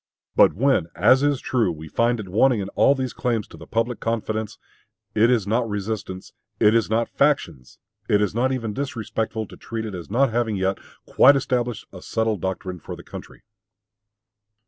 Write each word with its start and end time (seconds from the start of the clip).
But 0.35 0.53
when, 0.53 0.87
as 0.95 1.21
is 1.21 1.39
true, 1.39 1.71
we 1.71 1.87
find 1.87 2.19
it 2.19 2.27
wanting 2.27 2.59
in 2.59 2.69
all 2.69 2.95
these 2.95 3.13
claims 3.13 3.47
to 3.49 3.55
the 3.55 3.67
public 3.67 3.99
confidence, 3.99 4.57
it 5.13 5.29
is 5.29 5.45
not 5.45 5.69
resistance, 5.69 6.33
it 6.59 6.73
is 6.73 6.89
not 6.89 7.07
factions, 7.07 7.77
it 8.09 8.19
is 8.19 8.33
not 8.33 8.51
even 8.51 8.73
disrespectful, 8.73 9.45
to 9.45 9.55
treat 9.57 9.85
it 9.85 9.93
as 9.93 10.09
not 10.09 10.31
having 10.31 10.55
yet 10.55 10.79
quite 11.05 11.35
established 11.35 11.85
a 11.93 12.01
settled 12.01 12.41
doctrine 12.41 12.79
for 12.79 12.95
the 12.95 13.03
country. 13.03 13.43